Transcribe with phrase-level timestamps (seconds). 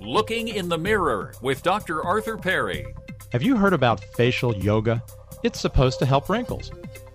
[0.00, 2.04] Looking in the Mirror with Dr.
[2.04, 2.86] Arthur Perry.
[3.32, 5.02] Have you heard about facial yoga?
[5.42, 6.70] It's supposed to help wrinkles.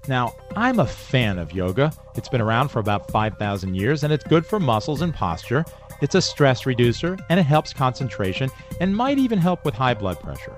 [0.09, 1.93] Now, I'm a fan of yoga.
[2.15, 5.63] It's been around for about 5,000 years and it's good for muscles and posture.
[6.01, 8.49] It's a stress reducer and it helps concentration
[8.81, 10.55] and might even help with high blood pressure.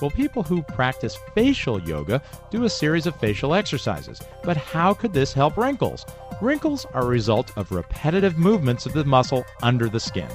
[0.00, 4.22] Well, people who practice facial yoga do a series of facial exercises.
[4.42, 6.06] But how could this help wrinkles?
[6.40, 10.28] Wrinkles are a result of repetitive movements of the muscle under the skin.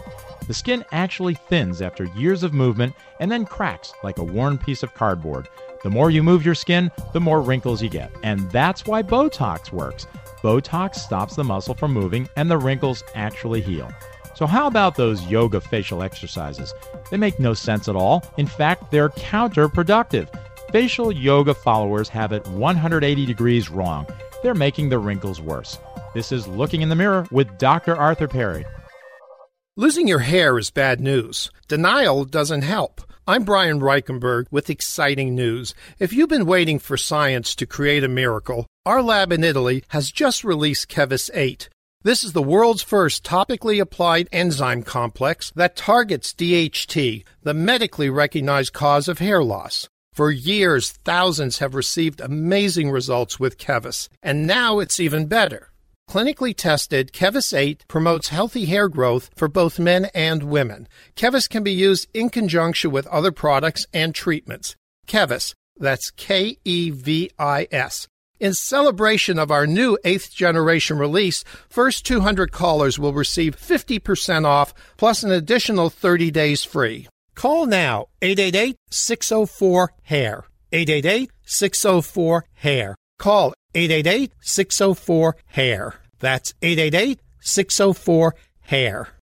[0.52, 4.84] The skin actually thins after years of movement and then cracks like a worn piece
[4.84, 5.48] of cardboard.
[5.82, 8.12] The more you move your skin, the more wrinkles you get.
[8.22, 10.08] And that's why Botox works.
[10.44, 13.94] Botox stops the muscle from moving and the wrinkles actually heal.
[14.36, 16.73] So, how about those yoga facial exercises?
[17.09, 18.22] They make no sense at all.
[18.36, 20.28] In fact, they're counterproductive.
[20.73, 24.06] Facial yoga followers have it 180 degrees wrong.
[24.44, 25.80] They're making the wrinkles worse.
[26.14, 27.95] This is Looking in the Mirror with Dr.
[27.95, 28.66] Arthur Perry.
[29.77, 31.49] Losing your hair is bad news.
[31.70, 32.99] Denial doesn't help.
[33.25, 35.73] I'm Brian Reichenberg with exciting news.
[35.97, 40.11] If you've been waiting for science to create a miracle, our lab in Italy has
[40.11, 41.69] just released Kevis 8.
[42.03, 48.73] This is the world's first topically applied enzyme complex that targets DHT, the medically recognized
[48.73, 49.88] cause of hair loss.
[50.11, 55.70] For years, thousands have received amazing results with Kevis, and now it's even better.
[56.12, 60.90] Clinically tested, Kevis 8 promotes healthy hair growth for both men and women.
[61.16, 64.76] Kevis can be used in conjunction with other products and treatments.
[65.08, 68.09] Kevis, that's K E V I S.
[68.42, 74.73] In celebration of our new 8th generation release, first 200 callers will receive 50% off
[74.98, 77.08] plus an additional 30 days free.
[77.36, 80.44] Call now 888 604 HAIR.
[80.73, 82.96] 888 604 HAIR.
[83.18, 86.00] Call 888 604 HAIR.
[86.22, 89.20] That's 888 604 HAIR.